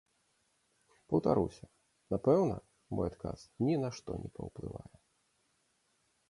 Паўтаруся, 1.13 1.65
напэўна, 2.13 2.55
мой 2.95 3.05
адказ 3.11 3.39
ні 3.67 3.73
на 3.85 3.89
што 3.99 4.11
не 4.23 4.29
паўплывае. 4.41 4.87